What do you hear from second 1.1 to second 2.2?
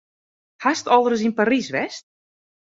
ris yn Parys west?